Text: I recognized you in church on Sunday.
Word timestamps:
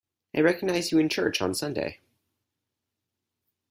I 0.35 0.39
recognized 0.41 0.91
you 0.91 0.97
in 0.97 1.09
church 1.09 1.43
on 1.43 1.53
Sunday. 1.53 1.99